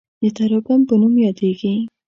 [0.21, 1.73] د تراکم په نوم یادیږي.